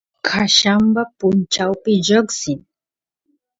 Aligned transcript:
qallamba 0.27 1.01
punchawpi 1.17 1.91
lloqsin 2.07 2.59